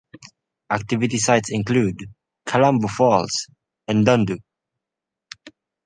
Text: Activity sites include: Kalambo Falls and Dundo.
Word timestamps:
Activity 0.71 1.19
sites 1.19 1.51
include: 1.51 1.99
Kalambo 2.47 2.89
Falls 2.89 3.45
and 3.87 4.03
Dundo. 4.03 4.39